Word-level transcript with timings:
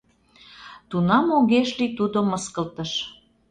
Тунам 0.89 1.27
огеш 1.37 1.69
лий 1.77 1.91
тудо 1.97 2.17
мыскылтыш. 2.29 2.91